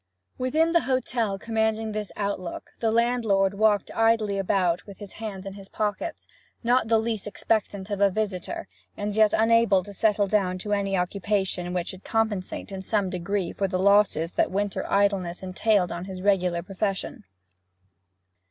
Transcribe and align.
Within 0.39 0.71
the 0.71 0.79
hotel 0.89 1.37
commanding 1.37 1.91
this 1.91 2.11
outlook 2.15 2.71
the 2.79 2.89
landlord 2.89 3.53
walked 3.53 3.91
idly 3.91 4.39
about 4.39 4.87
with 4.87 4.97
his 4.97 5.11
hands 5.21 5.45
in 5.45 5.53
his 5.53 5.69
pockets, 5.69 6.27
not 6.63 6.85
in 6.85 6.87
the 6.87 6.97
least 6.97 7.27
expectant 7.27 7.91
of 7.91 8.01
a 8.01 8.09
visitor, 8.09 8.67
and 8.97 9.13
yet 9.13 9.31
unable 9.31 9.83
to 9.83 9.93
settle 9.93 10.25
down 10.25 10.57
to 10.57 10.73
any 10.73 10.97
occupation 10.97 11.71
which 11.71 11.89
should 11.89 12.03
compensate 12.03 12.71
in 12.71 12.81
some 12.81 13.11
degree 13.11 13.51
for 13.51 13.67
the 13.67 13.77
losses 13.77 14.31
that 14.31 14.49
winter 14.49 14.89
idleness 14.91 15.43
entailed 15.43 15.91
on 15.91 16.05
his 16.05 16.23
regular 16.23 16.63
profession. 16.63 17.23